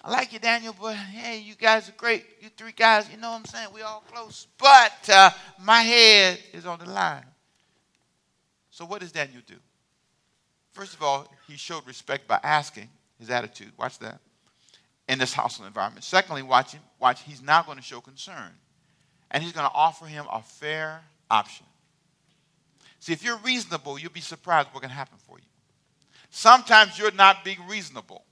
[0.07, 2.25] I like you, Daniel, but hey, you guys are great.
[2.41, 3.71] You three guys, you know what I'm saying?
[3.75, 4.47] We all close.
[4.57, 7.25] But uh, my head is on the line.
[8.71, 9.57] So what does Daniel do?
[10.71, 12.89] First of all, he showed respect by asking
[13.19, 13.73] his attitude.
[13.77, 14.21] Watch that.
[15.09, 16.05] In this hostile environment.
[16.05, 16.83] Secondly, watch him.
[17.01, 17.23] Watch.
[17.23, 18.53] He's now going to show concern,
[19.33, 21.67] and he's going to offer him a fair option.
[23.01, 25.45] See, if you're reasonable, you'll be surprised what can happen for you.
[26.31, 28.23] Sometimes you're not being reasonable.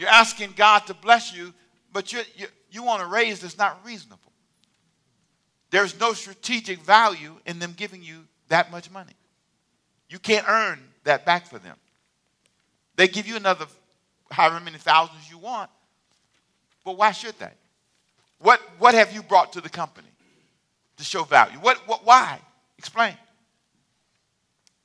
[0.00, 1.52] You're asking God to bless you,
[1.92, 2.22] but you
[2.70, 4.32] you want a raise that's not reasonable.
[5.68, 9.12] There's no strategic value in them giving you that much money.
[10.08, 11.76] You can't earn that back for them.
[12.96, 13.66] They give you another
[14.30, 15.68] however many thousands you want,
[16.82, 17.52] but why should they?
[18.38, 20.08] What, what have you brought to the company
[20.96, 21.58] to show value?
[21.58, 22.40] What, what, why?
[22.78, 23.18] Explain.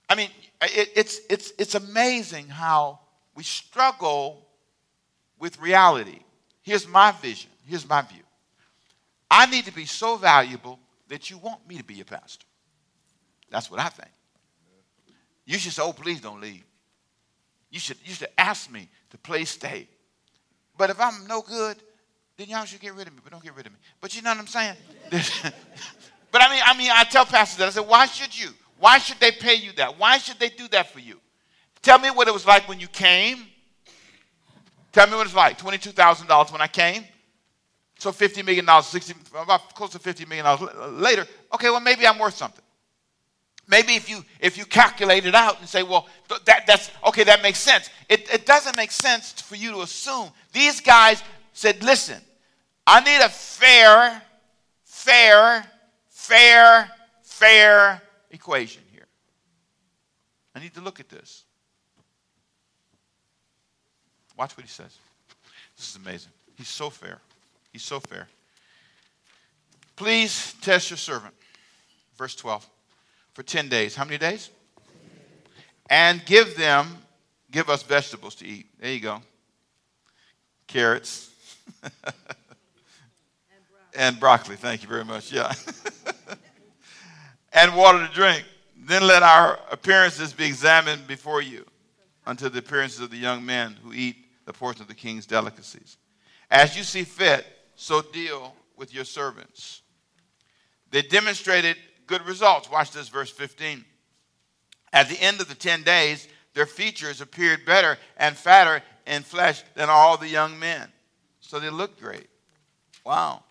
[0.10, 0.30] I mean,
[0.62, 3.00] it, it's, it's, it's amazing how
[3.34, 4.45] we struggle
[5.40, 6.20] with reality.
[6.62, 7.50] Here's my vision.
[7.66, 8.24] Here's my view.
[9.30, 12.46] I need to be so valuable that you want me to be your pastor.
[13.50, 14.10] That's what I think.
[15.46, 16.64] You should say, oh, please don't leave.
[17.70, 19.88] You should, you should ask me to play stay.
[20.78, 21.78] But if I'm no good,
[22.38, 23.80] then y'all should get rid of me, but don't get rid of me.
[24.02, 24.76] But you know what I'm saying?
[25.12, 27.68] but I mean, I mean, I tell pastors that.
[27.68, 28.50] I said, why should you?
[28.80, 29.98] Why should they pay you that?
[29.98, 31.20] Why should they do that for you?
[31.82, 33.46] Tell me what it was like when you came.
[34.96, 35.60] Tell me what it's like.
[35.60, 37.04] $22,000 when I came.
[38.00, 41.28] So $50 million, 60, about close to $50 million later.
[41.54, 42.64] Okay, well, maybe I'm worth something.
[43.68, 46.08] Maybe if you if you calculate it out and say, well,
[46.46, 47.90] that, that's okay, that makes sense.
[48.08, 50.30] It, it doesn't make sense for you to assume.
[50.54, 52.22] These guys said, listen,
[52.88, 54.22] I need a fair,
[54.86, 55.66] fair,
[56.10, 59.08] fair, fair equation here.
[60.54, 61.45] I need to look at this.
[64.38, 64.98] Watch what he says.
[65.78, 66.32] This is amazing.
[66.58, 67.20] He's so fair.
[67.72, 68.28] He's so fair.
[69.96, 71.34] Please test your servant.
[72.18, 72.68] Verse 12
[73.34, 73.96] for 10 days.
[73.96, 74.50] How many days?
[75.90, 76.98] And give them,
[77.52, 78.68] give us vegetables to eat.
[78.80, 79.22] There you go.
[80.68, 81.30] Carrots.
[81.84, 82.16] and, broccoli.
[83.96, 84.56] and broccoli.
[84.56, 85.32] Thank you very much.
[85.32, 85.54] Yeah.
[87.54, 88.44] and water to drink.
[88.78, 91.66] Then let our appearances be examined before you
[92.26, 95.98] until the appearances of the young men who eat the portion of the king's delicacies.
[96.50, 99.82] As you see fit, so deal with your servants.
[100.92, 101.78] They demonstrated
[102.08, 102.70] good results.
[102.70, 103.84] Watch this, verse 15.
[104.94, 109.64] At the end of the 10 days, their features appeared better and fatter in flesh
[109.76, 110.88] than all the young men.
[111.42, 112.28] So they looked great.
[113.06, 113.44] Wow.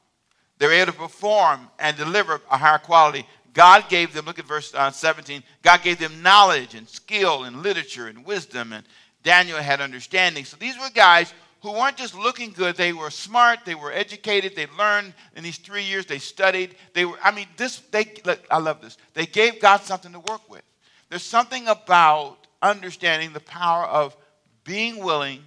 [0.59, 3.26] They were able to perform and deliver a higher quality.
[3.52, 7.62] God gave them, look at verse uh, 17, God gave them knowledge and skill and
[7.62, 8.85] literature and wisdom, and
[9.25, 10.45] Daniel had understanding.
[10.45, 14.55] So these were guys who weren't just looking good, they were smart, they were educated,
[14.55, 16.77] they learned in these three years, they studied.
[16.93, 18.99] They were, I mean, this, they, look, I love this.
[19.15, 20.63] They gave God something to work with.
[21.09, 24.15] There's something about understanding the power of
[24.63, 25.43] being willing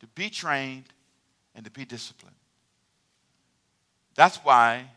[0.00, 0.84] to be trained
[1.54, 2.36] and to be disciplined.
[4.14, 4.90] That's why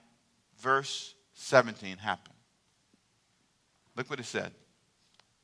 [0.60, 2.36] verse 17 happened.
[3.96, 4.52] Look what it said.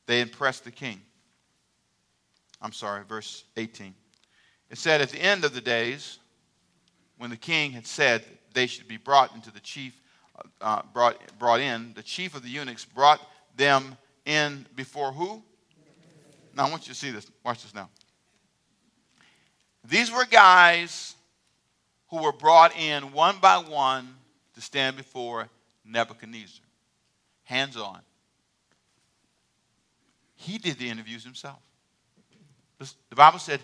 [0.07, 1.01] They impressed the king.
[2.61, 3.93] I'm sorry, verse 18.
[4.69, 6.19] It said, At the end of the days,
[7.17, 9.93] when the king had said they should be brought into the chief,
[10.61, 13.21] uh, brought, brought in, the chief of the eunuchs brought
[13.55, 15.41] them in before who?
[16.55, 17.29] Now, I want you to see this.
[17.43, 17.89] Watch this now.
[19.83, 21.15] These were guys
[22.09, 24.15] who were brought in one by one
[24.53, 25.49] to stand before
[25.83, 26.65] Nebuchadnezzar.
[27.43, 27.99] Hands on.
[30.35, 31.59] He did the interviews himself.
[33.09, 33.59] The Bible said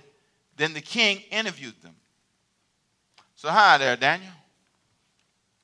[0.58, 1.96] then the king interviewed them.
[3.36, 4.32] So, hi there, Daniel.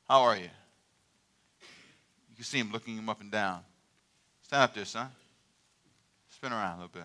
[0.07, 0.49] How are you?
[2.29, 3.59] You can see him looking him up and down.
[4.41, 5.09] Stand up there, son.
[6.29, 7.03] Spin around a little bit.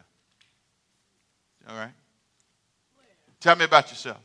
[1.69, 1.93] All right?
[3.41, 4.21] Tell me about yourself.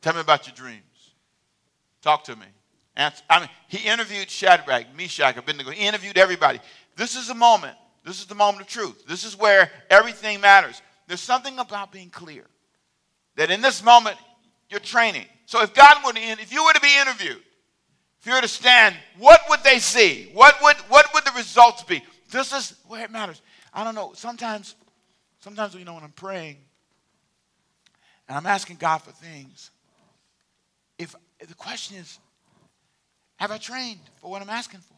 [0.00, 1.12] Tell me about your dreams.
[2.02, 2.46] Talk to me.
[2.96, 3.22] Answer.
[3.28, 5.70] I mean, he interviewed Shadrach, Meshach, Abednego.
[5.70, 6.58] He interviewed everybody.
[6.96, 7.76] This is the moment.
[8.04, 9.04] This is the moment of truth.
[9.06, 10.80] This is where everything matters.
[11.10, 12.44] There's something about being clear
[13.34, 14.16] that in this moment
[14.68, 15.26] you're training.
[15.44, 17.42] So if God were to, if you were to be interviewed,
[18.20, 20.30] if you were to stand, what would they see?
[20.34, 22.04] What would what would the results be?
[22.30, 23.42] This is where it matters.
[23.74, 24.12] I don't know.
[24.14, 24.76] Sometimes,
[25.40, 26.58] sometimes you know when I'm praying
[28.28, 29.72] and I'm asking God for things.
[30.96, 32.20] If, if the question is,
[33.34, 34.94] have I trained for what I'm asking for?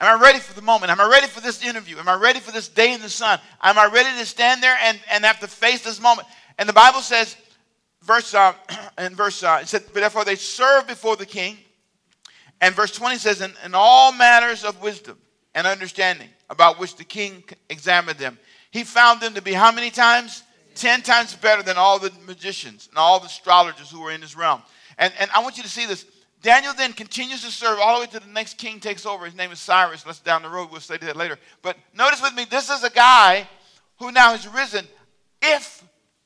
[0.00, 0.92] Am I ready for the moment?
[0.92, 1.96] Am I ready for this interview?
[1.96, 3.38] Am I ready for this day in the sun?
[3.62, 6.28] Am I ready to stand there and, and have to face this moment?
[6.58, 7.34] And the Bible says,
[8.02, 8.52] verse uh,
[8.98, 11.56] in verse uh, it said, therefore they serve before the king.
[12.60, 15.18] And verse 20 says, in, in all matters of wisdom
[15.54, 18.38] and understanding about which the king examined them,
[18.70, 20.42] he found them to be how many times?
[20.74, 24.36] Ten times better than all the magicians and all the astrologers who were in his
[24.36, 24.62] realm.
[24.98, 26.04] And, and I want you to see this.
[26.42, 29.24] Daniel then continues to serve all the way to the next king takes over.
[29.24, 30.06] His name is Cyrus.
[30.06, 30.70] Let's down the road.
[30.70, 31.38] We'll study that later.
[31.62, 33.48] But notice with me, this is a guy
[33.98, 34.86] who now has risen.
[35.42, 35.82] If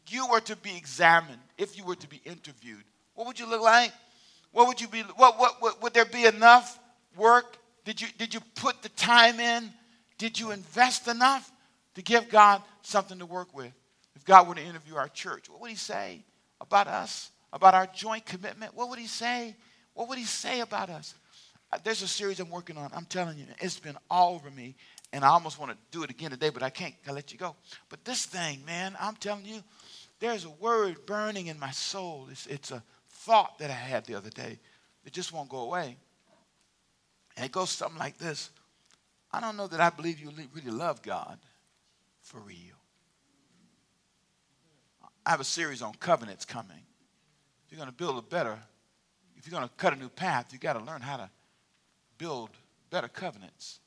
[0.09, 2.83] you were to be examined, if you were to be interviewed,
[3.15, 3.93] what would you look like?
[4.53, 5.03] What would you be?
[5.17, 6.79] What, what, what would there be enough
[7.17, 7.57] work?
[7.85, 9.71] Did you, did you put the time in?
[10.19, 11.51] Did you invest enough
[11.95, 13.73] to give God something to work with?
[14.17, 16.25] If God were to interview our church, what would He say
[16.61, 17.31] about us?
[17.53, 18.75] About our joint commitment?
[18.75, 19.55] What would He say?
[20.01, 21.15] What would He say about us?
[21.71, 22.91] Uh, there's a series I'm working on.
[22.95, 24.75] I'm telling you, it's been all over me,
[25.13, 26.95] and I almost want to do it again today, but I can't.
[27.07, 27.55] I let you go.
[27.91, 29.63] But this thing, man, I'm telling you,
[30.19, 32.29] there's a word burning in my soul.
[32.31, 34.59] It's, it's a thought that I had the other day
[35.05, 35.99] that just won't go away.
[37.37, 38.49] And it goes something like this
[39.31, 41.39] I don't know that I believe you really love God
[42.23, 42.57] for real.
[45.27, 46.87] I have a series on covenants coming.
[47.69, 48.59] You're going to build a better,
[49.41, 51.31] if you're going to cut a new path, you've got to learn how to
[52.19, 52.51] build
[52.91, 53.81] better covenants.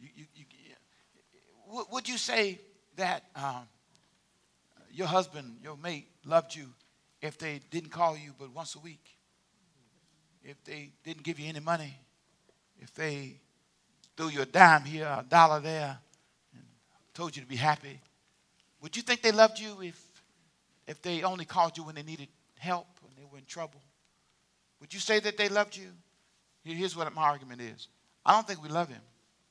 [0.00, 2.58] You, you, you, would you say
[2.96, 3.68] that um,
[4.90, 6.66] your husband, your mate, loved you
[7.22, 9.16] if they didn't call you but once a week?
[10.42, 11.96] If they didn't give you any money?
[12.80, 13.36] If they
[14.16, 15.96] threw you a dime here, a dollar there,
[16.54, 16.64] and
[17.14, 18.00] told you to be happy?
[18.82, 20.04] Would you think they loved you if,
[20.88, 23.80] if they only called you when they needed help, when they were in trouble?
[24.80, 25.88] Would you say that they loved you?
[26.62, 27.88] Here's what my argument is
[28.24, 29.02] I don't think we love him.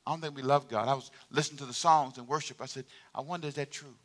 [0.06, 0.88] I don't think we love God.
[0.88, 2.62] I was listening to the songs and worship.
[2.62, 3.96] I said, I wonder, is that true?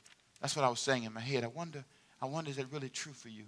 [0.40, 1.44] That's what I was saying in my head.
[1.44, 1.84] I wonder,
[2.22, 3.44] I wonder, is that really true for you?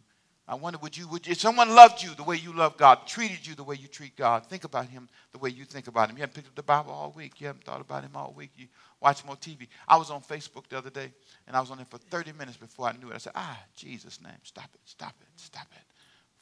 [0.47, 3.47] I wonder, would you, would if someone loved you the way you love God, treated
[3.47, 6.17] you the way you treat God, think about him the way you think about him.
[6.17, 7.41] You haven't picked up the Bible all week.
[7.41, 8.51] You haven't thought about him all week.
[8.57, 8.67] You
[9.01, 9.69] watch more TV.
[9.87, 11.13] I was on Facebook the other day,
[11.47, 13.15] and I was on there for 30 minutes before I knew it.
[13.15, 15.92] I said, ah, Jesus' name, stop it, stop it, stop it.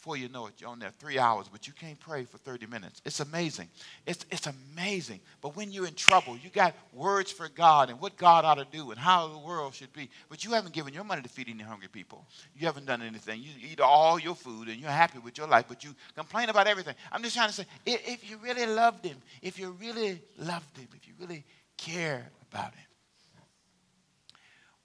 [0.01, 2.65] Before you know it, you're on there three hours, but you can't pray for 30
[2.65, 3.03] minutes.
[3.05, 3.69] It's amazing.
[4.07, 5.21] It's, it's amazing.
[5.43, 8.67] But when you're in trouble, you got words for God and what God ought to
[8.73, 10.09] do and how the world should be.
[10.31, 12.25] But you haven't given your money to feed any hungry people.
[12.57, 13.43] You haven't done anything.
[13.43, 16.67] You eat all your food and you're happy with your life, but you complain about
[16.67, 16.95] everything.
[17.13, 20.89] I'm just trying to say, if you really loved him, if you really loved him,
[20.97, 21.45] if you really
[21.77, 22.87] care about him,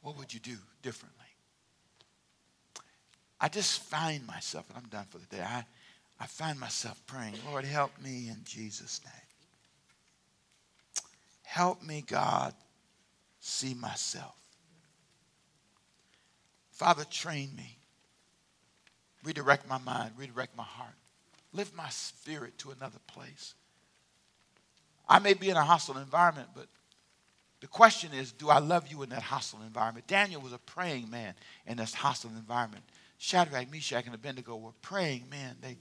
[0.01, 1.24] what would you do differently?
[3.39, 5.65] I just find myself, and I'm done for the day, I,
[6.19, 9.13] I find myself praying, Lord, help me in Jesus' name.
[11.43, 12.53] Help me, God,
[13.39, 14.35] see myself.
[16.71, 17.77] Father, train me.
[19.23, 20.95] Redirect my mind, redirect my heart.
[21.53, 23.53] Lift my spirit to another place.
[25.07, 26.67] I may be in a hostile environment, but
[27.61, 30.07] the question is, do I love you in that hostile environment?
[30.07, 31.33] Daniel was a praying man
[31.65, 32.83] in this hostile environment.
[33.17, 35.77] Shadrach, Meshach, and Abednego were praying, man, they,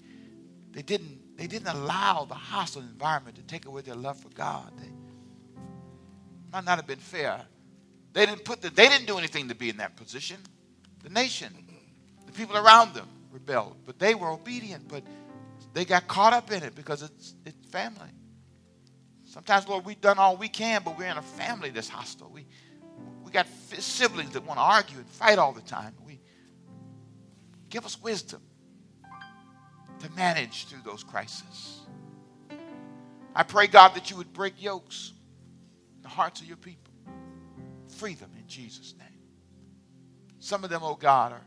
[0.70, 4.72] they, didn't, they didn't allow the hostile environment to take away their love for God.
[4.78, 4.90] They
[6.52, 7.40] might not have been fair.
[8.12, 10.36] They didn't, put the, they didn't do anything to be in that position.
[11.02, 11.52] The nation,
[12.26, 15.02] the people around them rebelled, but they were obedient, but
[15.72, 18.08] they got caught up in it because it's, it's family.
[19.24, 22.30] Sometimes, Lord, we've done all we can, but we're in a family that's hostile.
[22.32, 22.46] We,
[23.24, 25.94] we got siblings that want to argue and fight all the time.
[27.74, 28.40] Give us wisdom
[29.98, 31.80] to manage through those crises.
[33.34, 35.12] I pray, God, that you would break yokes
[35.96, 36.94] in the hearts of your people.
[37.98, 39.08] Free them in Jesus' name.
[40.38, 41.40] Some of them, oh God, are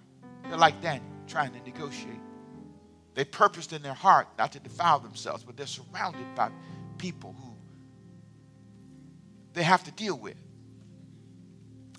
[0.50, 2.20] they're like Daniel, trying to negotiate.
[3.14, 6.52] They purposed in their heart not to defile themselves, but they're surrounded by
[6.98, 7.54] people who
[9.54, 10.36] they have to deal with.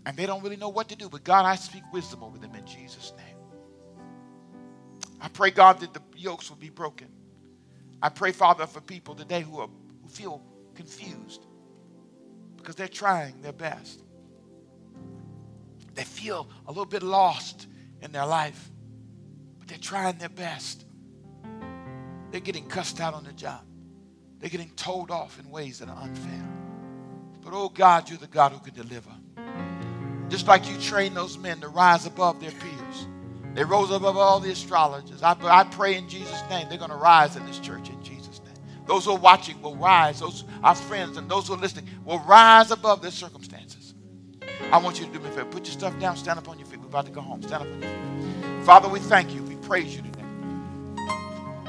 [0.04, 1.08] And they don't really know what to do.
[1.08, 3.37] But God, I speak wisdom over them in Jesus' name.
[5.20, 7.08] I pray, God, that the yokes will be broken.
[8.00, 9.68] I pray, Father, for people today who, are,
[10.02, 10.42] who feel
[10.74, 11.44] confused
[12.56, 14.02] because they're trying their best.
[15.94, 17.66] They feel a little bit lost
[18.02, 18.70] in their life,
[19.58, 20.84] but they're trying their best.
[22.30, 23.64] They're getting cussed out on the job.
[24.38, 26.48] They're getting told off in ways that are unfair.
[27.42, 29.10] But oh God, you're the God who can deliver.
[30.28, 33.08] Just like you train those men to rise above their peers.
[33.58, 35.20] They rose above all the astrologers.
[35.20, 38.40] I, I pray in Jesus' name they're going to rise in this church in Jesus'
[38.44, 38.54] name.
[38.86, 40.20] Those who are watching will rise.
[40.20, 43.94] Those our friends and those who are listening will rise above their circumstances.
[44.70, 45.46] I want you to do me a favor.
[45.46, 46.16] Put your stuff down.
[46.16, 46.78] Stand up on your feet.
[46.78, 47.42] We're about to go home.
[47.42, 48.64] Stand up on your feet.
[48.64, 49.42] Father, we thank you.
[49.42, 50.22] We praise you today.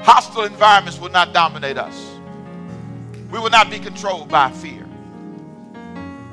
[0.04, 2.08] Hostile environments will not dominate us.
[3.32, 4.86] We will not be controlled by fear.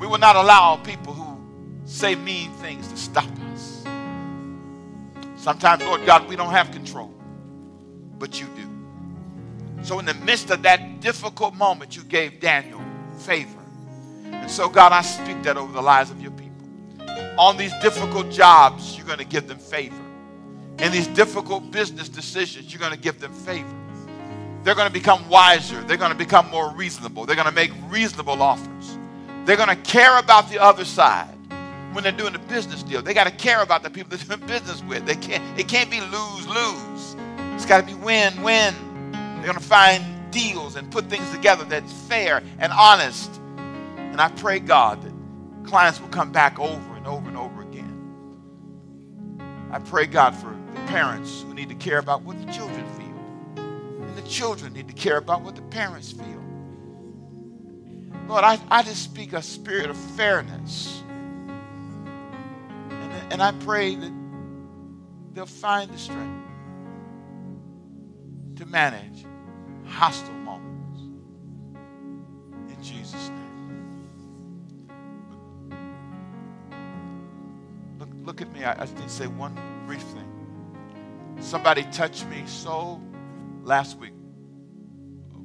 [0.00, 1.36] We will not allow people who
[1.84, 3.37] say mean things to stop.
[5.48, 7.10] Sometimes, Lord God, we don't have control,
[8.18, 9.82] but you do.
[9.82, 12.82] So, in the midst of that difficult moment, you gave Daniel
[13.20, 13.58] favor.
[14.26, 16.68] And so, God, I speak that over the lives of your people.
[17.38, 19.96] On these difficult jobs, you're going to give them favor.
[20.80, 23.74] In these difficult business decisions, you're going to give them favor.
[24.64, 25.82] They're going to become wiser.
[25.84, 27.24] They're going to become more reasonable.
[27.24, 28.98] They're going to make reasonable offers.
[29.46, 31.37] They're going to care about the other side
[31.98, 33.02] when they're doing a business deal.
[33.02, 35.04] They got to care about the people they're doing business with.
[35.04, 37.16] They can't, it can't be lose lose.
[37.56, 38.72] It's got to be win win.
[39.10, 43.40] They're going to find deals and put things together that's fair and honest.
[43.56, 45.12] And I pray, God, that
[45.68, 47.96] clients will come back over and over and over again.
[49.72, 53.64] I pray, God, for the parents who need to care about what the children feel.
[54.04, 56.44] And the children need to care about what the parents feel.
[58.28, 61.02] Lord, I, I just speak a spirit of fairness.
[63.30, 64.12] And, I pray that
[65.32, 66.48] they'll find the strength
[68.56, 69.24] to manage
[69.86, 71.00] hostile moments.
[72.68, 73.38] In Jesus' name.
[77.98, 78.64] Look, look at me.
[78.64, 79.56] I, I to say one
[79.86, 81.36] brief thing.
[81.40, 83.00] Somebody touched me so
[83.62, 84.14] last week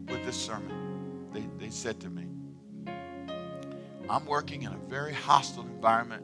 [0.07, 1.29] with this sermon.
[1.31, 2.27] They, they said to me,
[4.09, 6.23] I'm working in a very hostile environment.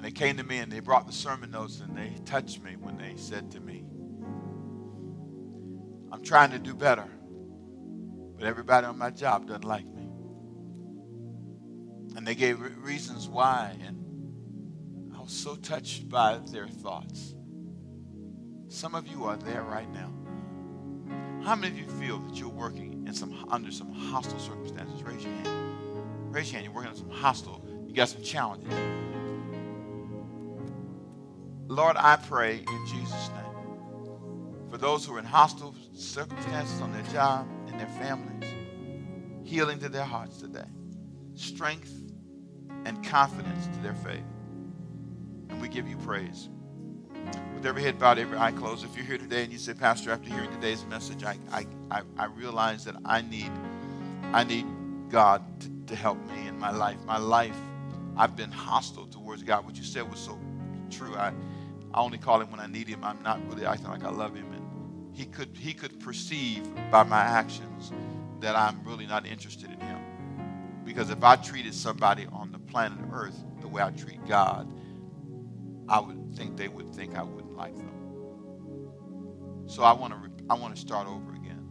[0.00, 2.74] And they came to me and they brought the sermon notes and they touched me
[2.80, 3.84] when they said to me,
[6.10, 7.04] I'm trying to do better,
[8.34, 10.08] but everybody on my job doesn't like me.
[12.16, 17.34] And they gave reasons why, and I was so touched by their thoughts.
[18.68, 20.14] Some of you are there right now.
[21.44, 25.02] How many of you feel that you're working in some under some hostile circumstances?
[25.02, 26.34] Raise your hand.
[26.34, 26.64] Raise your hand.
[26.64, 27.62] You're working on some hostile.
[27.86, 28.72] You got some challenges.
[31.70, 33.68] Lord, I pray in Jesus' name
[34.68, 38.52] for those who are in hostile circumstances on their job and their families,
[39.44, 40.66] healing to their hearts today,
[41.34, 41.94] strength
[42.86, 44.24] and confidence to their faith.
[45.48, 46.48] And we give you praise.
[47.54, 50.10] With every head bowed, every eye closed, if you're here today and you say, Pastor,
[50.10, 53.52] after hearing today's message, I, I, I, I realize that I need,
[54.32, 54.66] I need
[55.08, 56.98] God to, to help me in my life.
[57.06, 57.56] My life,
[58.16, 59.64] I've been hostile towards God.
[59.64, 60.36] What you said was so
[60.90, 61.14] true.
[61.14, 61.32] I,
[61.92, 63.02] I only call him when I need him.
[63.02, 64.52] I'm not really acting like I love him.
[64.52, 67.92] And he could, he could perceive by my actions
[68.40, 69.98] that I'm really not interested in him.
[70.84, 74.72] Because if I treated somebody on the planet Earth the way I treat God,
[75.88, 77.90] I would think they would think I wouldn't like them.
[79.66, 81.68] So I want to I want to start over again.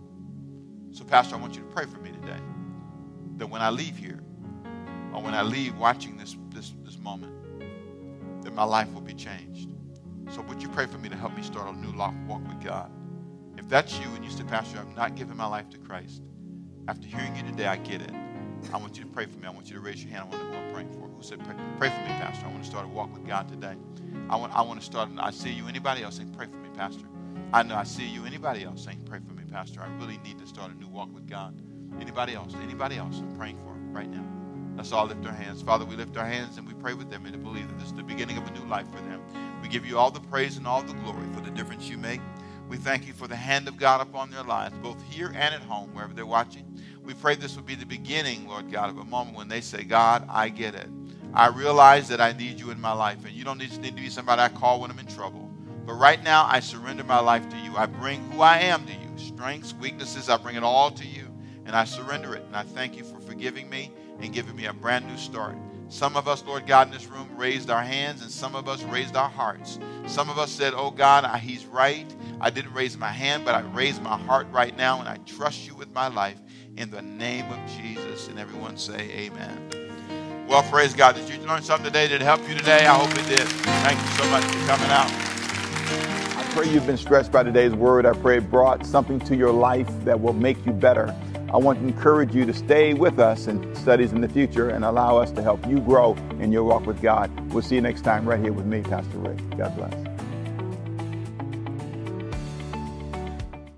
[0.92, 2.40] So Pastor, I want you to pray for me today.
[3.38, 4.22] That when I leave here,
[5.14, 7.34] or when I leave watching this this this moment,
[8.44, 9.70] that my life will be changed.
[10.30, 11.92] So would you pray for me to help me start a new
[12.28, 12.92] walk with God?
[13.58, 16.22] If that's you and you say, Pastor, I'm not giving my life to Christ,
[16.88, 18.12] after hearing you today, I get it.
[18.74, 19.48] I want you to pray for me.
[19.48, 20.24] I want you to raise your hand.
[20.24, 21.08] I want to know who I'm praying for.
[21.08, 22.46] Who said, pray, pray for me, Pastor?
[22.46, 23.76] I want to start a walk with God today.
[24.30, 25.10] I want, I want to start.
[25.20, 25.68] I see you.
[25.68, 27.06] Anybody else saying, pray for me, Pastor?
[27.54, 28.26] I know I see you.
[28.26, 29.82] Anybody else saying, pray for me, Pastor?
[29.82, 31.62] I really need to start a new walk with God.
[32.02, 32.54] Anybody else?
[32.64, 33.20] Anybody else?
[33.20, 34.26] I'm praying for right now.
[34.80, 35.62] Let's all lift our hands.
[35.62, 37.88] Father, we lift our hands and we pray with them and to believe that this
[37.88, 39.22] is the beginning of a new life for them.
[39.62, 42.22] We give you all the praise and all the glory for the difference you make.
[42.70, 45.60] We thank you for the hand of God upon their lives, both here and at
[45.64, 46.64] home, wherever they're watching.
[47.04, 49.84] We pray this would be the beginning, Lord God, of a moment when they say,
[49.84, 50.88] God, I get it.
[51.34, 53.26] I realize that I need you in my life.
[53.26, 55.52] And you don't need to, need to be somebody I call when I'm in trouble.
[55.86, 57.76] But right now, I surrender my life to you.
[57.76, 61.28] I bring who I am to you strengths, weaknesses, I bring it all to you.
[61.66, 62.44] And I surrender it.
[62.46, 63.92] And I thank you for forgiving me
[64.22, 65.56] and giving me a brand new start.
[65.90, 68.84] Some of us, Lord God, in this room raised our hands, and some of us
[68.84, 69.80] raised our hearts.
[70.06, 72.06] Some of us said, Oh God, He's right.
[72.40, 75.66] I didn't raise my hand, but I raised my heart right now, and I trust
[75.66, 76.40] you with my life
[76.78, 78.28] in the name of Jesus.
[78.28, 80.46] And everyone say, Amen.
[80.48, 81.16] Well, praise God.
[81.16, 82.08] Did you learn something today?
[82.08, 82.86] Did it help you today?
[82.86, 83.48] I hope it did.
[83.48, 85.12] Thank you so much for coming out.
[86.38, 88.06] I pray you've been stretched by today's word.
[88.06, 91.16] I pray it brought something to your life that will make you better.
[91.52, 94.86] I want to encourage you to stay with us in studies in the future and
[94.86, 97.32] allow us to help you grow in your walk with God.
[97.52, 99.58] We'll see you next time right here with me, Pastor Rick.
[99.58, 100.09] God bless.